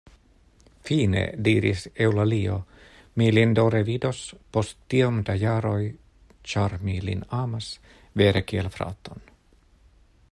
[0.87, 2.55] Fine, diris Eŭlalio,
[3.21, 4.23] mi lin do revidos,
[4.57, 5.79] post tiom da jaroj;
[6.53, 7.71] ĉar mi lin amas
[8.23, 9.27] vere kiel fraton.